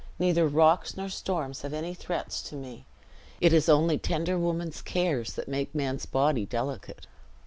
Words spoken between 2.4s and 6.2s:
to me. It is only tender woman's cares that make man's